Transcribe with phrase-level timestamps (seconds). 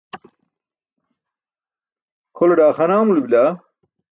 [2.35, 3.41] kʰole daaxaana amulo bila?